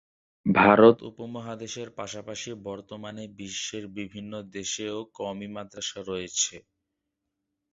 ভারত 0.45 0.97
উপমহাদেশের 1.09 1.89
পাশাপাশি 1.99 2.49
বর্তমানে 2.65 3.23
বিশ্বের 3.39 3.83
বিভিন্ন 3.97 4.33
দেশেও 4.55 4.97
কওমি 5.15 5.47
মাদ্রাসা 5.55 5.99
রয়েছে। 6.03 6.55